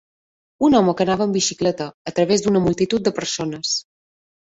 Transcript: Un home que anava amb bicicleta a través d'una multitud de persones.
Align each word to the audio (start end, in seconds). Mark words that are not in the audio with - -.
Un 0.67 0.77
home 0.79 0.95
que 1.01 1.05
anava 1.07 1.27
amb 1.27 1.37
bicicleta 1.39 1.89
a 2.13 2.17
través 2.23 2.47
d'una 2.49 2.65
multitud 2.67 3.07
de 3.09 3.19
persones. 3.23 3.81